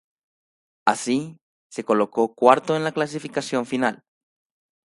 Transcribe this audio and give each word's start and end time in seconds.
Así, 0.83 1.37
se 1.69 1.83
colocó 1.83 2.33
cuarto 2.33 2.75
en 2.75 2.83
la 2.83 2.91
clasificación 2.91 3.67
final. 3.67 4.01